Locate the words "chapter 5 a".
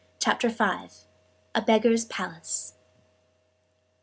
0.17-1.61